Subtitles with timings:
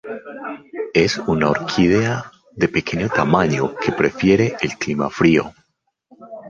[0.95, 5.51] Es una orquídea de pequeño tamaño que prefiere el clima frío.